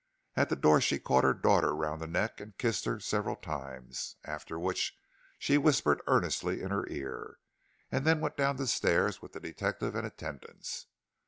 [0.35, 4.15] At the door she caught her daughter round the neck and kissed her several times,
[4.23, 4.97] after which
[5.37, 7.37] she whispered earnestly in her ear,
[7.91, 10.87] and then went down the stairs with the detective in attendance.